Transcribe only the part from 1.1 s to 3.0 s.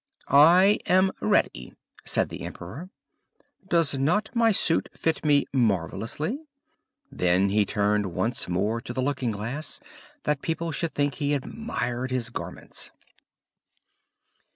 ready," said the emperor.